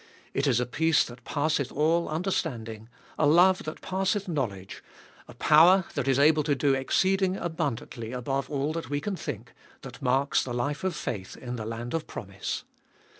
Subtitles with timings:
[0.33, 4.83] It is a peace that passeth all understanding, a love that passeth know ledge,
[5.27, 9.53] a power that is able to do exceeding abundantly above all we can think,
[9.83, 12.63] that marks the life of faith in the land of promise.